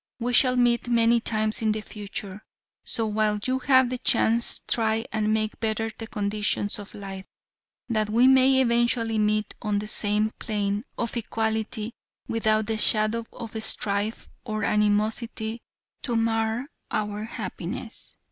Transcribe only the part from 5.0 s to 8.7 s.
and make better the conditions of life, that we may